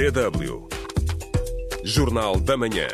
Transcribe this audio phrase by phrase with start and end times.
[0.00, 0.66] DW.
[1.84, 2.88] Jornal da Manhã.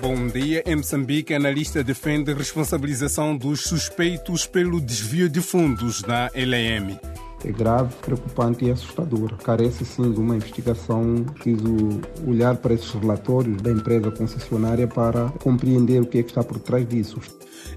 [0.00, 0.62] Bom dia.
[0.64, 6.96] Em Moçambique, analista defende responsabilização dos suspeitos pelo desvio de fundos na LM.
[7.44, 9.36] É grave, preocupante e assustador.
[9.38, 11.24] Carece sim de uma investigação.
[11.34, 16.44] Preciso olhar para esses relatórios da empresa concessionária para compreender o que é que está
[16.44, 17.18] por trás disso.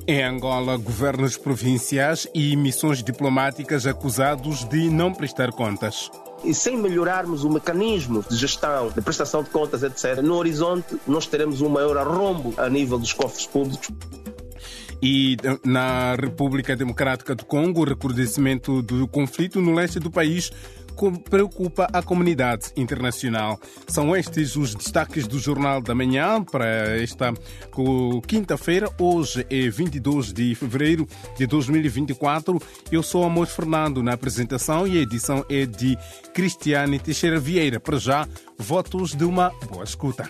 [0.05, 6.12] Em Angola, governos provinciais e missões diplomáticas acusados de não prestar contas.
[6.43, 11.25] E sem melhorarmos o mecanismo de gestão, de prestação de contas, etc., no horizonte nós
[11.25, 13.89] teremos um maior arrombo a nível dos cofres públicos.
[15.01, 20.50] E na República Democrática do Congo, o recrudescimento do conflito no leste do país
[21.29, 23.60] preocupa a comunidade internacional.
[23.88, 26.65] São estes os destaques do Jornal da Manhã para
[27.01, 27.34] esta
[28.28, 28.89] quinta-feira.
[29.00, 32.59] Hoje é 22 de fevereiro de 2024.
[32.92, 35.98] Eu sou Amor Fernando na apresentação e a edição é de
[36.34, 37.80] Cristiane Teixeira Vieira.
[37.80, 40.30] Para já, votos de uma boa escuta.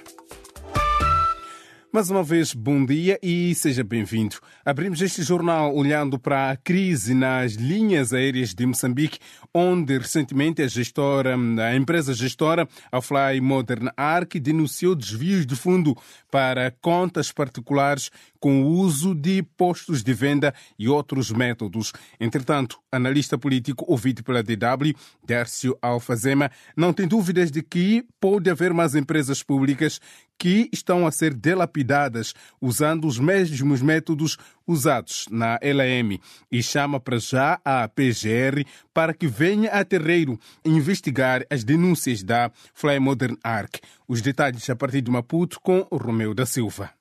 [1.95, 4.37] Mais uma vez, bom dia e seja bem-vindo.
[4.65, 9.19] Abrimos este jornal olhando para a crise nas linhas aéreas de Moçambique,
[9.53, 15.95] onde recentemente a gestora, a empresa gestora, a Fly Modern Arc, denunciou desvios de fundo
[16.31, 18.09] para contas particulares
[18.43, 21.93] com o uso de postos de venda e outros métodos.
[22.19, 24.93] Entretanto, analista político ouvido pela DW,
[25.25, 29.97] Dércio Alfazema, não tem dúvidas de que pode haver mais empresas públicas
[30.37, 36.19] que estão a ser delapidadas usando os mesmos métodos usados na LM
[36.51, 42.51] e chama para já a PGR para que venha a terreiro investigar as denúncias da
[42.73, 43.79] Fly Modern Arc.
[44.05, 46.91] Os detalhes a partir de Maputo com Romeu da Silva.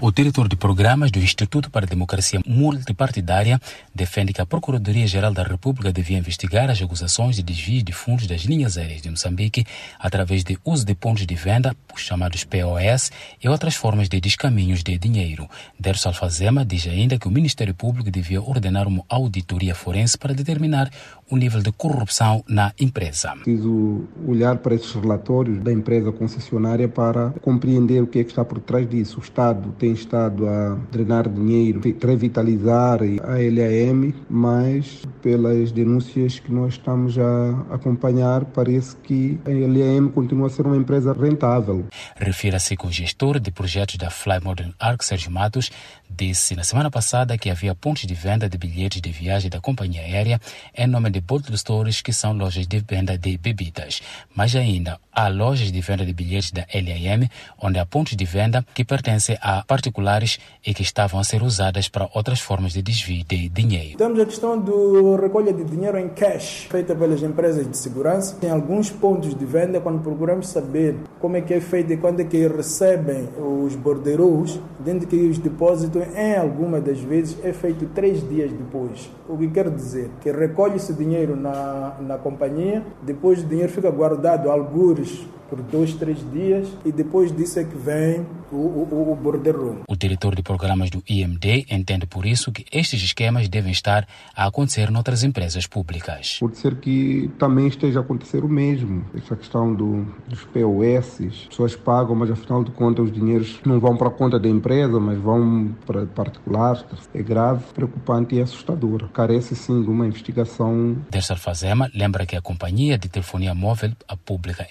[0.00, 3.60] O diretor de programas do Instituto para a Democracia Multipartidária
[3.92, 8.42] defende que a Procuradoria-Geral da República devia investigar as acusações de desvio de fundos das
[8.42, 9.66] linhas aéreas de Moçambique
[9.98, 13.10] através de uso de pontos de venda, os chamados POS,
[13.42, 15.50] e outras formas de descaminhos de dinheiro.
[15.76, 20.88] Derso Alfazema diz ainda que o Ministério Público devia ordenar uma auditoria forense para determinar
[21.30, 23.32] o nível de corrupção na empresa.
[23.42, 28.44] Preciso olhar para esses relatórios da empresa concessionária para compreender o que é que está
[28.44, 29.18] por trás disso.
[29.18, 36.74] O Estado tem estado a drenar dinheiro, revitalizar a LAM, mas pelas denúncias que nós
[36.74, 41.86] estamos a acompanhar, parece que a LAM continua a ser uma empresa rentável.
[42.16, 45.70] Refira-se que o gestor de projetos da Fly Modern Arc, Sérgio Matos,
[46.08, 50.00] disse na semana passada que havia pontos de venda de bilhetes de viagem da companhia
[50.00, 50.40] aérea
[50.76, 54.00] em nome de bottle stores, que são lojas de venda de bebidas.
[54.34, 57.28] Mas ainda há lojas de venda de bilhetes da LAM,
[57.60, 61.88] onde há pontos de venda que pertencem a particulares e que estavam a ser usadas
[61.88, 63.98] para outras formas de desvio de dinheiro.
[63.98, 68.36] Temos a questão do recolha de dinheiro em cash, feita pelas empresas de segurança.
[68.36, 72.20] Tem alguns pontos de venda, quando procuramos saber como é que é feito e quando
[72.20, 77.86] é que recebem os borderos, dentro que os depósitos, em algumas das vezes, é feito
[77.86, 79.10] três dias depois.
[79.28, 80.10] O que quer dizer?
[80.20, 86.18] Que recolhe-se dinheiro na, na companhia, depois o dinheiro fica guardado, algures por dois, três
[86.30, 89.82] dias e depois disso é que vem o, o, o borderroom.
[89.88, 94.46] O diretor de programas do IMD entende por isso que estes esquemas devem estar a
[94.46, 96.38] acontecer noutras empresas públicas.
[96.40, 99.04] Pode ser que também esteja a acontecer o mesmo.
[99.14, 103.80] Essa questão do, dos POS, as pessoas pagam, mas afinal de contas os dinheiros não
[103.80, 106.84] vão para a conta da empresa, mas vão para particulares.
[107.14, 109.08] É grave, preocupante e assustador.
[109.10, 110.96] Carece sim de uma investigação.
[111.10, 114.66] Dersa Fazema lembra que a companhia de telefonia móvel, a pública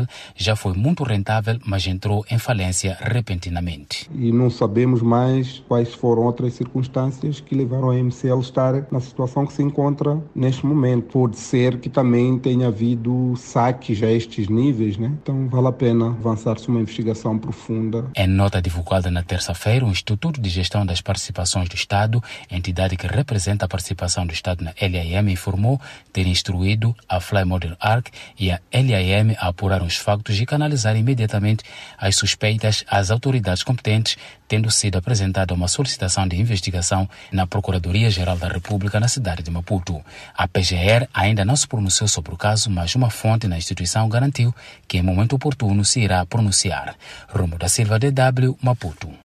[0.00, 0.06] TMCL,
[0.36, 4.10] já foi muito rentável, mas entrou em falência repentinamente.
[4.14, 9.46] E não sabemos mais quais foram outras circunstâncias que levaram a MCL estar na situação
[9.46, 11.10] que se encontra neste momento.
[11.12, 15.12] Pode ser que também tenha havido saques a estes níveis, né?
[15.22, 18.10] Então vale a pena avançar-se uma investigação profunda.
[18.16, 23.06] Em nota divulgada na terça-feira, o Instituto de Gestão das Participações do Estado, entidade que
[23.06, 25.80] representa a participação do Estado na LAM, informou
[26.12, 28.08] ter instruído a Fly Model Arc
[28.38, 31.64] e a LAM a apurar os factos e canalizar imediatamente
[31.98, 34.16] as suspeitas às autoridades competentes,
[34.48, 40.00] tendo sido apresentada uma solicitação de investigação na Procuradoria-Geral da República na cidade de Maputo.
[40.34, 44.54] A PGR ainda não se pronunciou sobre o caso, mas uma fonte na instituição garantiu
[44.86, 46.94] que em momento oportuno se irá pronunciar.
[47.28, 49.29] Romo da Silva, DW, Maputo.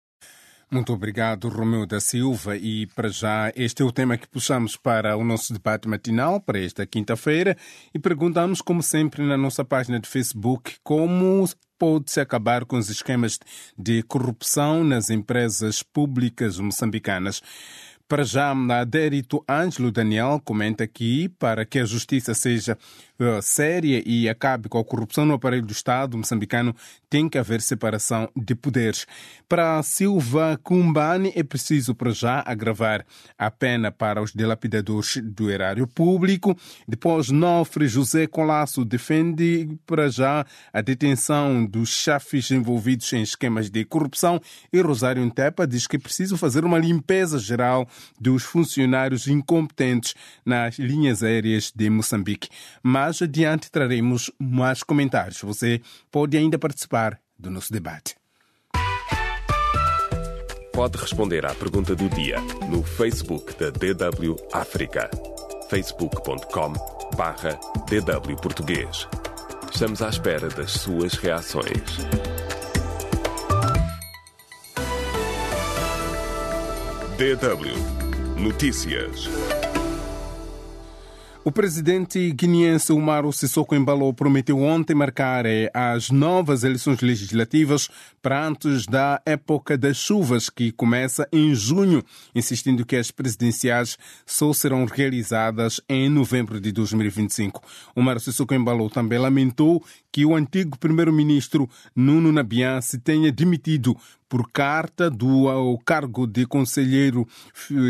[0.71, 2.55] Muito obrigado, Romeu da Silva.
[2.55, 6.59] E para já, este é o tema que puxamos para o nosso debate matinal para
[6.59, 7.57] esta quinta-feira
[7.91, 11.49] e perguntamos, como sempre, na nossa página de Facebook, como
[11.79, 13.39] pode-se acabar com os esquemas
[13.75, 17.41] de corrupção nas empresas públicas moçambicanas.
[18.09, 22.75] Para já, Adérito Ângelo Daniel comenta que, para que a justiça seja
[23.19, 26.75] uh, séria e acabe com a corrupção no aparelho do Estado moçambicano,
[27.07, 29.05] tem que haver separação de poderes.
[29.47, 33.05] Para Silva Kumbani, é preciso, para já, agravar
[33.37, 36.57] a pena para os dilapidadores do erário público.
[36.87, 43.85] Depois, Nofre José Colasso defende, para já, a detenção dos chefes envolvidos em esquemas de
[43.85, 44.41] corrupção
[44.73, 47.87] e Rosário Intepa diz que é preciso fazer uma limpeza geral
[48.19, 50.15] dos funcionários incompetentes
[50.45, 52.49] nas linhas aéreas de Moçambique.
[52.81, 55.41] Mais adiante traremos mais comentários.
[55.41, 55.81] Você
[56.11, 58.15] pode ainda participar do nosso debate.
[60.73, 65.09] Pode responder à pergunta do dia no Facebook da DW África.
[65.69, 66.73] facebook.com
[67.17, 67.59] barra
[67.89, 69.07] DW Português.
[69.71, 71.99] Estamos à espera das suas reações.
[77.19, 77.75] DW
[78.41, 79.27] Notícias.
[81.43, 87.89] O presidente guineense Umaru Sissoko Embalo prometeu ontem marcar eh, as novas eleições legislativas
[88.21, 94.53] para antes da época das chuvas, que começa em junho, insistindo que as presidenciais só
[94.53, 97.61] serão realizadas em novembro de 2025.
[97.95, 103.97] Umaru Sissoko Embalo também lamentou que o antigo primeiro-ministro Nuno Nabian se tenha demitido
[104.29, 107.27] por carta do ao cargo de conselheiro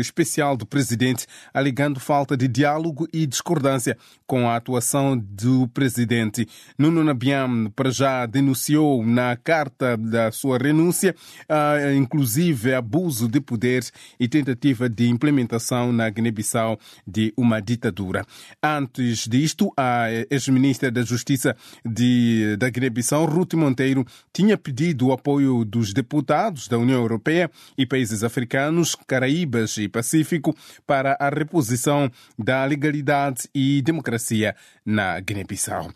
[0.00, 3.96] especial do presidente, alegando falta de diálogo e discordância
[4.26, 6.48] com a atuação do presidente.
[6.78, 13.84] Nuno Nabian, para já, denunciou na carta da sua renúncia, uh, inclusive abuso de poder
[14.18, 18.24] e tentativa de implementação na Guiné-Bissau de uma ditadura.
[18.62, 21.54] Antes disto, a ex-ministra da Justiça
[21.84, 27.50] de, da Guiné-Bissau, Ruth Monteiro, tinha pedido o apoio dos deputados Estados da União Europeia
[27.76, 30.56] e países africanos, Caraíbas e Pacífico
[30.86, 34.54] para a reposição da legalidade e democracia
[34.86, 35.90] na Guiné-Bissau.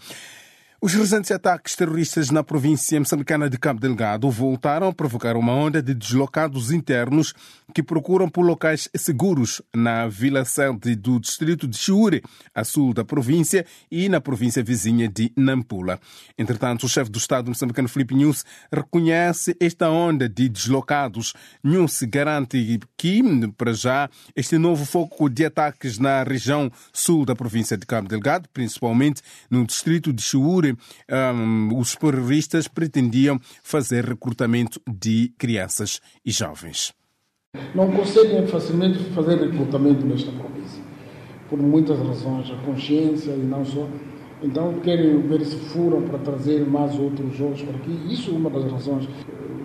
[0.85, 5.83] Os recentes ataques terroristas na província moçambicana de Cabo Delgado voltaram a provocar uma onda
[5.83, 7.33] de deslocados internos
[7.75, 12.23] que procuram por locais seguros na vila sede do distrito de Chiure,
[12.55, 15.99] a sul da província, e na província vizinha de Nampula.
[16.37, 21.33] Entretanto, o chefe do Estado moçambicano Felipe News reconhece esta onda de deslocados.
[21.63, 23.23] News garante que,
[23.57, 28.51] para já, este novo foco de ataques na região sul da província de Cabo Delgado,
[28.53, 30.74] principalmente no distrito de Chiure,
[31.11, 36.93] um, os terroristas pretendiam fazer recrutamento de crianças e jovens.
[37.75, 40.83] Não conseguem facilmente fazer recrutamento nesta província,
[41.49, 43.89] por muitas razões, a consciência e não só.
[44.43, 48.13] Então querem ver se furam para trazer mais outros jovens para aqui.
[48.13, 49.09] Isso é uma das razões.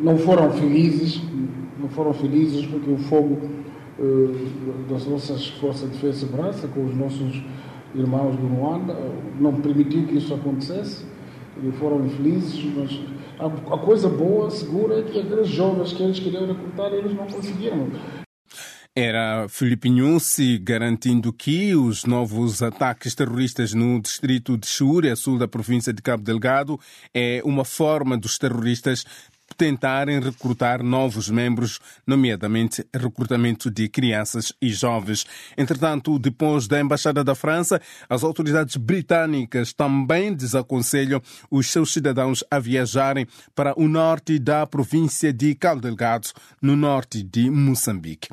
[0.01, 1.21] Não foram felizes,
[1.79, 3.39] não foram felizes porque o fogo
[3.97, 7.43] uh, das nossas forças de defesa e segurança com os nossos
[7.95, 8.95] irmãos do Ruanda,
[9.39, 11.05] não permitiu que isso acontecesse,
[11.63, 12.99] e foram infelizes, mas
[13.39, 13.45] a,
[13.75, 17.87] a coisa boa, segura, é que aqueles jovens que eles queriam recrutar, eles não conseguiram.
[18.95, 25.37] Era Filipe Nussi garantindo que os novos ataques terroristas no distrito de Xure, a sul
[25.37, 26.77] da província de Cabo Delgado,
[27.13, 29.05] é uma forma dos terroristas
[29.57, 35.25] tentarem recrutar novos membros, nomeadamente recrutamento de crianças e jovens.
[35.57, 42.59] Entretanto, depois da Embaixada da França, as autoridades britânicas também desaconselham os seus cidadãos a
[42.59, 46.29] viajarem para o norte da província de Cabo Delgado,
[46.61, 48.29] no norte de Moçambique.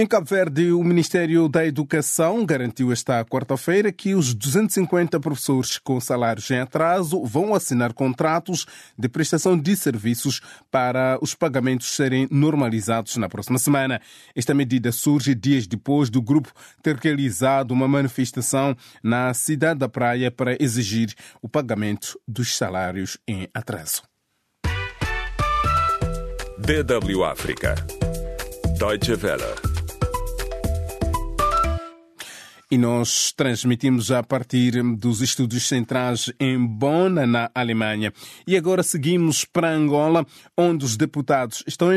[0.00, 6.00] Em Cabo Verde, o Ministério da Educação garantiu esta quarta-feira que os 250 professores com
[6.00, 8.64] salários em atraso vão assinar contratos
[8.96, 10.40] de prestação de serviços
[10.70, 14.00] para os pagamentos serem normalizados na próxima semana.
[14.36, 20.30] Esta medida surge dias depois do grupo ter realizado uma manifestação na cidade da Praia
[20.30, 21.12] para exigir
[21.42, 24.02] o pagamento dos salários em atraso.
[26.56, 27.74] DW África.
[28.78, 29.77] Deutsche Welle.
[32.70, 38.12] E nós transmitimos a partir dos estúdios centrais em Bonn, na Alemanha.
[38.46, 41.90] E agora seguimos para Angola, onde os deputados estão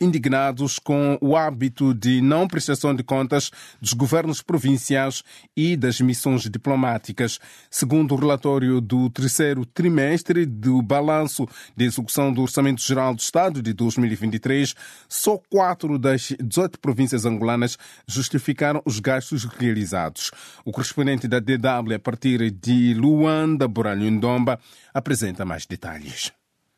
[0.00, 5.22] indignados com o hábito de não prestação de contas dos governos provinciais
[5.56, 7.38] e das missões diplomáticas.
[7.70, 11.46] Segundo o relatório do terceiro trimestre do balanço
[11.76, 14.74] de execução do Orçamento Geral do Estado de 2023,
[15.08, 20.30] só quatro das 18 províncias angolanas justificaram os gastos realizados.
[20.64, 24.58] O correspondente da DW a partir de Luanda, Boralho Ndomba,
[24.92, 26.32] apresenta mais detalhes.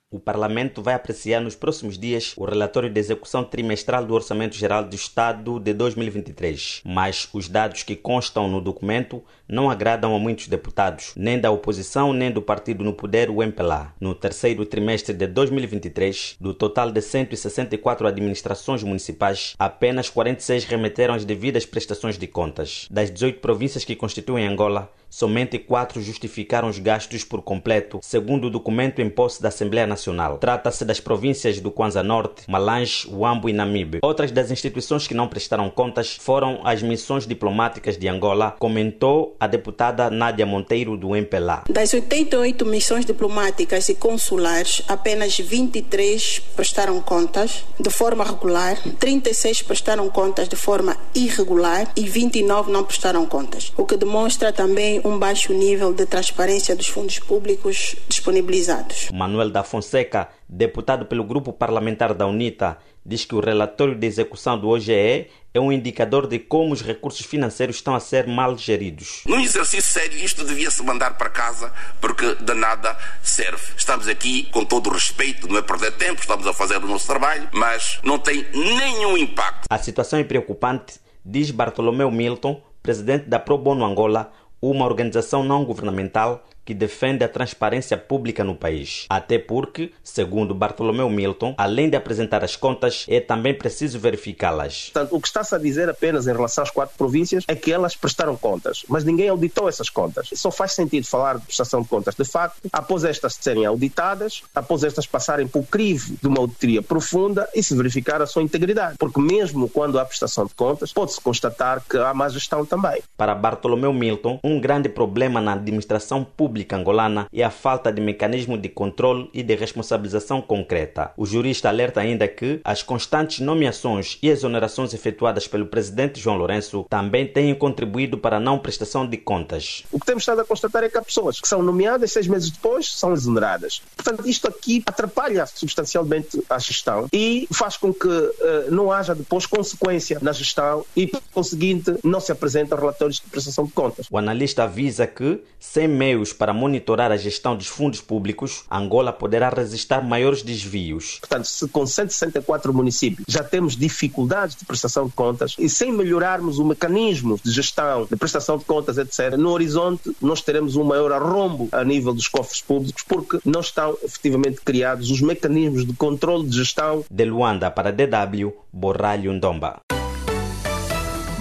[0.08, 4.84] O Parlamento vai apreciar nos próximos dias o relatório de execução trimestral do Orçamento Geral
[4.84, 10.46] do Estado de 2023, mas os dados que constam no documento não agradam a muitos
[10.46, 13.94] deputados, nem da oposição nem do partido no poder, o MPLA.
[14.00, 21.25] No terceiro trimestre de 2023, do total de 164 administrações municipais, apenas 46 remeteram as
[21.25, 22.86] devidas prestações de contas.
[22.92, 28.50] Das 18 províncias que constituem Angola, somente quatro justificaram os gastos por completo, segundo o
[28.50, 30.37] documento em posse da Assembleia Nacional.
[30.37, 34.00] Trata-se das províncias do Kwanza Norte, Malange, Uambo e Namibe.
[34.02, 39.46] Outras das instituições que não prestaram contas foram as missões diplomáticas de Angola, comentou a
[39.46, 41.64] deputada Nádia Monteiro do MPLA.
[41.70, 50.11] Das 88 missões diplomáticas e consulares, apenas 23 prestaram contas de forma regular, 36 prestaram
[50.11, 55.52] contas de forma irregular e 29 não prestaram contas, o que demonstra também um baixo
[55.52, 59.08] nível de transparência dos fundos públicos disponibilizados.
[59.12, 64.58] Manuel da Fonseca, deputado pelo grupo parlamentar da UNITA, diz que o relatório de execução
[64.58, 69.22] do OGE é um indicador de como os recursos financeiros estão a ser mal geridos.
[69.26, 73.75] Num exercício sério, isto devia-se mandar para casa, porque de nada serve.
[73.76, 77.06] Estamos aqui com todo o respeito, não é perder tempo, estamos a fazer o nosso
[77.06, 79.66] trabalho, mas não tem nenhum impacto.
[79.70, 80.94] A situação é preocupante,
[81.25, 87.28] diz Bartolomeu Milton, presidente da Pro Bono Angola, uma organização não governamental que defende a
[87.28, 89.06] transparência pública no país.
[89.08, 94.92] Até porque, segundo Bartolomeu Milton, além de apresentar as contas, é também preciso verificá-las.
[95.12, 98.37] o que está-se a dizer apenas em relação às quatro províncias é que elas prestaram
[98.37, 100.28] contas, mas ninguém auditou essas contas.
[100.35, 104.82] Só faz sentido falar de prestação de contas de facto após estas serem auditadas, após
[104.82, 108.96] estas passarem por crivo de uma auditoria profunda e se verificar a sua integridade.
[108.99, 113.00] Porque mesmo quando há prestação de contas, pode-se constatar que há má gestão também.
[113.16, 118.00] Para Bartolomeu Milton, um grande problema na administração pública pública angolana é a falta de
[118.00, 121.12] mecanismo de controle e de responsabilização concreta.
[121.14, 126.86] O jurista alerta ainda que as constantes nomeações e exonerações efetuadas pelo presidente João Lourenço
[126.88, 129.84] também têm contribuído para a não prestação de contas.
[129.92, 132.50] O que temos estado a constatar é que há pessoas que são nomeadas seis meses
[132.50, 133.82] depois são exoneradas.
[133.94, 139.44] Portanto, isto aqui atrapalha substancialmente a gestão e faz com que uh, não haja depois
[139.44, 144.06] consequência na gestão e, por conseguinte, não se apresentam relatórios de prestação de contas.
[144.10, 149.12] O analista avisa que, sem meios para para monitorar a gestão dos fundos públicos, Angola
[149.12, 151.18] poderá resistir maiores desvios.
[151.18, 156.60] Portanto, se com 164 municípios já temos dificuldades de prestação de contas e sem melhorarmos
[156.60, 161.10] o mecanismo de gestão, de prestação de contas, etc., no horizonte nós teremos um maior
[161.10, 166.46] arrombo a nível dos cofres públicos porque não estão efetivamente criados os mecanismos de controle
[166.46, 167.04] de gestão.
[167.10, 169.80] De Luanda para DW, Borralho Ndomba.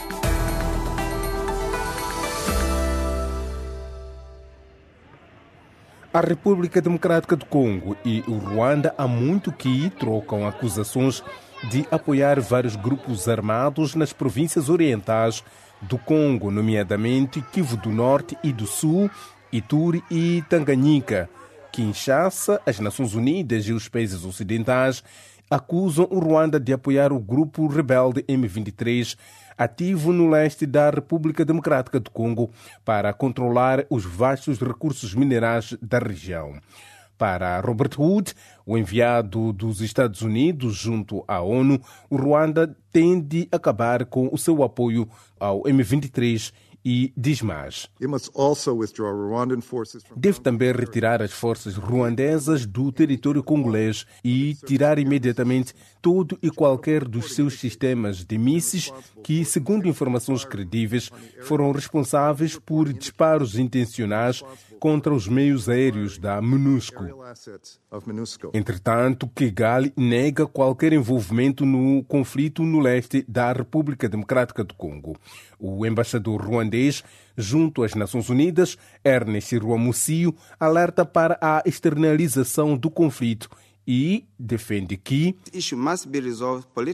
[6.13, 11.21] A República Democrática do Congo e o Ruanda há muito que trocam acusações
[11.69, 15.43] de apoiar vários grupos armados nas províncias orientais
[15.81, 19.11] do Congo, nomeadamente Kivu do Norte e do Sul,
[19.51, 21.29] Ituri e Tanganyika.
[21.79, 25.01] Kinshasa, as Nações Unidas e os países ocidentais
[25.49, 29.17] acusam o Ruanda de apoiar o grupo rebelde M23
[29.57, 32.51] ativo no leste da República Democrática do Congo
[32.83, 36.59] para controlar os vastos recursos minerais da região.
[37.17, 38.33] Para Robert Wood,
[38.65, 44.37] o enviado dos Estados Unidos junto à ONU, o Ruanda tem de acabar com o
[44.37, 45.07] seu apoio
[45.39, 46.51] ao M23
[46.83, 47.89] e diz mais.
[50.15, 57.05] Deve também retirar as forças ruandesas do território congolês e tirar imediatamente todo e qualquer
[57.05, 58.91] dos seus sistemas de mísseis
[59.23, 64.43] que, segundo informações credíveis, foram responsáveis por disparos intencionais
[64.79, 67.03] contra os meios aéreos da MINUSCO.
[68.53, 75.17] Entretanto, Kigali nega qualquer envolvimento no conflito no leste da República Democrática do Congo.
[75.59, 77.03] O embaixador ruandês,
[77.37, 83.49] junto às Nações Unidas, Ernest Rwamucio, alerta para a externalização do conflito
[83.91, 85.35] e defende que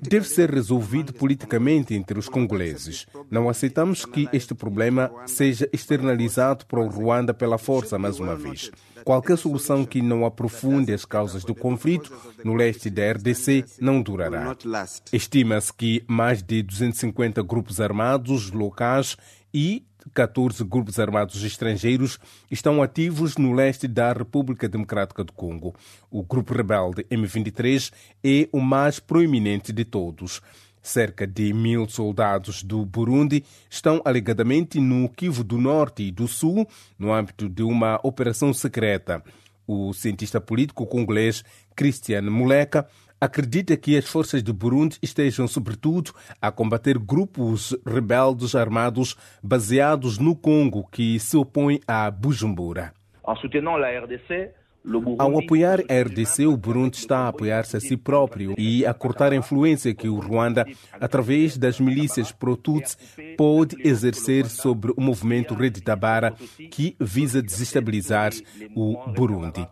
[0.01, 3.05] deve ser resolvido politicamente entre os congoleses.
[3.29, 8.71] Não aceitamos que este problema seja externalizado para o Ruanda pela força mais uma vez.
[9.03, 12.13] Qualquer solução que não aprofunde as causas do conflito
[12.45, 14.55] no leste da RDC não durará.
[15.11, 19.17] Estima-se que mais de 250 grupos armados locais
[19.53, 19.83] e
[20.13, 22.19] 14 grupos armados estrangeiros
[22.49, 25.75] estão ativos no leste da República Democrática do Congo.
[26.09, 27.91] O grupo rebelde M23
[28.23, 30.41] é o mais proeminente de todos.
[30.81, 36.67] Cerca de mil soldados do Burundi estão alegadamente no Kivu do Norte e do Sul,
[36.97, 39.23] no âmbito de uma operação secreta.
[39.67, 41.43] O cientista político congolês
[41.75, 42.87] Christian Muleka
[43.19, 50.35] acredita que as forças de Burundi estejam, sobretudo, a combater grupos rebeldes armados baseados no
[50.35, 52.93] Congo que se opõem a Bujumbura.
[55.17, 59.31] Ao apoiar a RDC, o Burundi está a apoiar-se a si próprio e a cortar
[59.31, 60.63] a influência que o Ruanda,
[61.01, 62.95] através das milícias pro-Tutsi,
[63.35, 66.35] pode exercer sobre o movimento Rede Tabara,
[66.69, 68.31] que visa desestabilizar
[68.75, 69.67] o Burundi.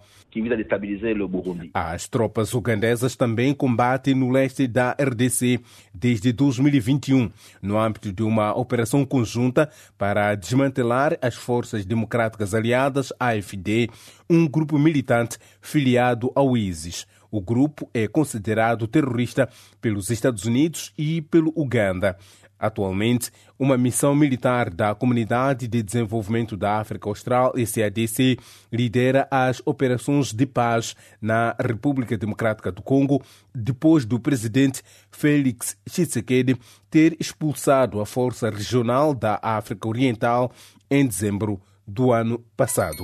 [1.74, 5.60] As tropas ugandesas também combatem no leste da RDC
[5.94, 13.90] desde 2021, no âmbito de uma operação conjunta para desmantelar as forças democráticas aliadas, AFD,
[14.30, 17.06] um grupo militante filiado ao ISIS.
[17.34, 19.50] O grupo é considerado terrorista
[19.82, 22.16] pelos Estados Unidos e pelo Uganda.
[22.64, 23.30] Atualmente,
[23.60, 28.38] uma missão militar da Comunidade de Desenvolvimento da África Austral, SADC,
[28.72, 33.22] lidera as operações de paz na República Democrática do Congo,
[33.54, 36.56] depois do presidente Félix Tshisekedi
[36.90, 40.50] ter expulsado a Força Regional da África Oriental
[40.90, 43.04] em dezembro do ano passado.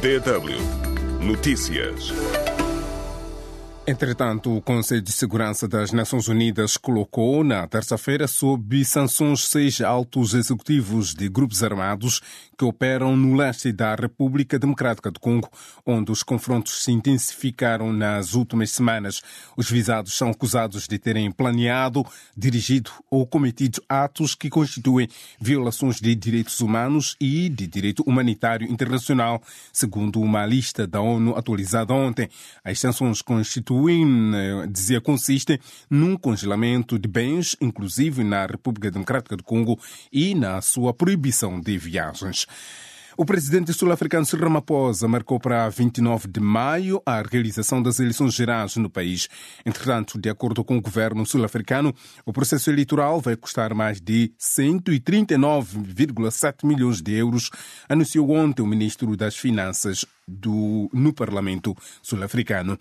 [0.00, 0.86] DW
[1.22, 2.12] Notícias.
[3.88, 10.34] Entretanto, o Conselho de Segurança das Nações Unidas colocou na terça-feira sob sanções seis altos
[10.34, 12.20] executivos de grupos armados
[12.58, 15.48] que operam no leste da República Democrática do Congo,
[15.86, 19.22] onde os confrontos se intensificaram nas últimas semanas.
[19.56, 22.04] Os visados são acusados de terem planeado,
[22.36, 25.06] dirigido ou cometido atos que constituem
[25.40, 29.40] violações de direitos humanos e de direito humanitário internacional,
[29.72, 32.28] segundo uma lista da ONU atualizada ontem.
[32.64, 33.75] As sanções constituem
[34.70, 39.78] dizia, consiste num congelamento de bens, inclusive na República Democrática do Congo,
[40.12, 42.46] e na sua proibição de viagens.
[43.18, 48.76] O presidente sul-africano Cyril Ramaphosa marcou para 29 de maio a realização das eleições gerais
[48.76, 49.26] no país.
[49.64, 51.94] Entretanto, de acordo com o governo sul-africano,
[52.26, 57.50] o processo eleitoral vai custar mais de 139,7 milhões de euros,
[57.88, 62.78] anunciou ontem o ministro das Finanças do, no Parlamento sul-africano.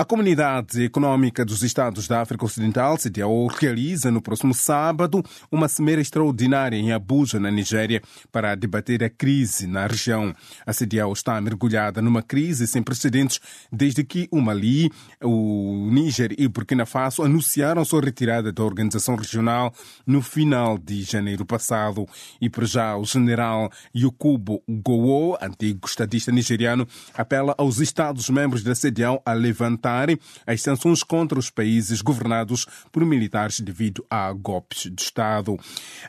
[0.00, 6.00] A Comunidade Econômica dos Estados da África Ocidental, CDAO, realiza no próximo sábado uma cimeira
[6.00, 8.00] extraordinária em Abuja, na Nigéria,
[8.32, 10.34] para debater a crise na região.
[10.64, 13.40] A CDAO está mergulhada numa crise sem precedentes
[13.70, 14.90] desde que o Mali,
[15.22, 19.70] o Níger e Burkina Faso anunciaram sua retirada da organização regional
[20.06, 22.08] no final de janeiro passado.
[22.40, 26.69] E por já o general Yakubu Gowo, antigo estadista nigeriano,
[27.14, 30.08] apela aos Estados-membros da CDAO a levantar
[30.46, 35.58] as sanções contra os países governados por militares devido a golpes de Estado.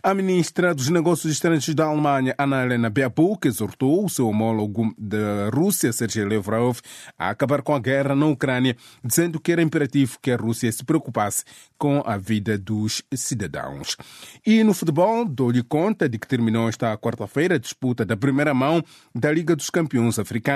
[0.02, 5.50] A ministra dos Negócios Estrangeiros da Alemanha, Ana Helena Baerbock, exortou o seu homólogo da
[5.54, 6.80] Rússia, Sergei Lavrov,
[7.18, 10.84] a acabar com a guerra na Ucrânia, dizendo que era imperativo que a Rússia se
[10.84, 11.44] preocupasse
[11.78, 13.98] com a vida dos cidadãos.
[14.46, 18.84] E no futebol, dou-lhe conta de que terminou esta quarta-feira a disputa da primeira mão
[19.16, 20.51] da Liga dos Campeões Africanos.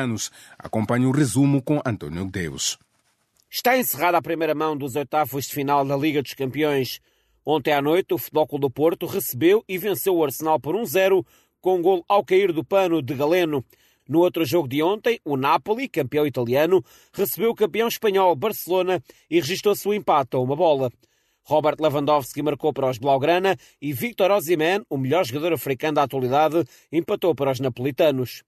[0.58, 2.78] Acompanhe o resumo com António Deus.
[3.50, 7.00] Está encerrada a primeira mão dos oitavos de final da Liga dos Campeões.
[7.46, 11.26] Ontem à noite, o Futebol do Porto recebeu e venceu o Arsenal por 1-0,
[11.62, 13.64] com um gol ao cair do pano de Galeno.
[14.08, 19.40] No outro jogo de ontem, o Napoli, campeão italiano, recebeu o campeão espanhol Barcelona e
[19.40, 20.92] registrou seu empate a uma bola.
[21.44, 26.66] Robert Lewandowski marcou para os Blaugrana e Victor Osimhen, o melhor jogador africano da atualidade,
[26.92, 28.44] empatou para os napolitanos.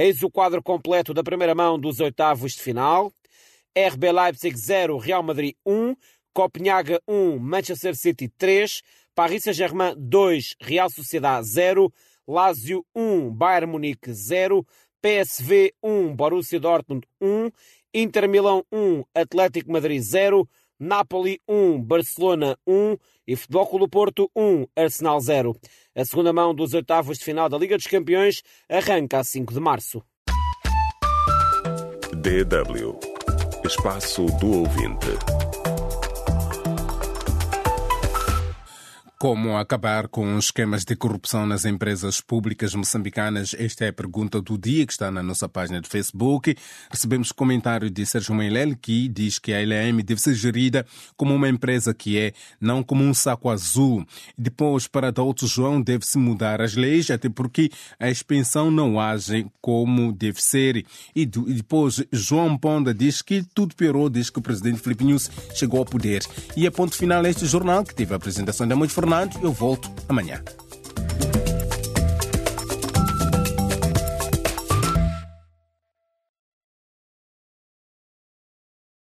[0.00, 3.12] Eis o quadro completo da primeira mão dos oitavos de final.
[3.76, 5.96] RB Leipzig 0, Real Madrid 1,
[6.32, 8.80] Copenhaga 1, Manchester City 3,
[9.12, 11.92] Paris Saint-Germain 2, Real Sociedade 0,
[12.28, 14.64] Lazio 1, Bayern Munique 0,
[15.02, 17.50] PSV 1, Borussia Dortmund 1,
[17.92, 24.66] Inter Milão 1, Atlético Madrid 0, Napoli 1, Barcelona 1 e Futebol Clube Porto 1,
[24.76, 25.56] Arsenal 0.
[25.94, 29.60] A segunda mão dos oitavos de final da Liga dos Campeões arranca a 5 de
[29.60, 30.02] março.
[32.12, 32.98] DW
[33.64, 35.08] Espaço do Ouvinte
[39.20, 43.52] Como acabar com esquemas de corrupção nas empresas públicas moçambicanas?
[43.58, 46.54] Esta é a pergunta do dia que está na nossa página de Facebook.
[46.88, 51.48] Recebemos comentário de Sérgio Meilel que diz que a LM deve ser gerida como uma
[51.48, 54.06] empresa que é, não como um saco azul.
[54.38, 60.12] Depois, para Doutor João, deve-se mudar as leis, até porque a expensão não age como
[60.12, 60.86] deve ser.
[61.12, 65.80] E depois, João Ponda diz que tudo piorou desde que o presidente Filipe News chegou
[65.80, 66.22] ao poder.
[66.56, 69.42] E a ponto final este jornal, que teve a apresentação de Amor Fernandes.
[69.42, 70.42] Eu volto amanhã.